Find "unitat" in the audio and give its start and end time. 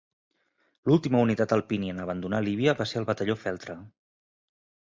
1.25-1.53